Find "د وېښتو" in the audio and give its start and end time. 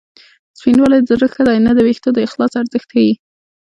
1.77-2.09